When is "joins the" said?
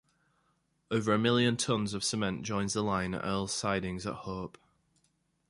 2.41-2.81